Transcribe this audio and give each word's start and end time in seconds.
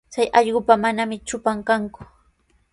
Chay 0.13 0.27
allqupa 0.39 0.73
manami 0.83 1.17
trupan 1.27 1.57
kanku. 1.67 2.01